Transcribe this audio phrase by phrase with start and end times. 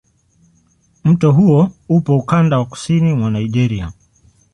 [1.03, 3.93] Mto huo upo ukanda wa kusini mwa Nigeria.